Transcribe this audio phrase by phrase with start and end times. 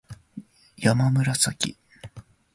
[0.77, 1.77] やまむらさき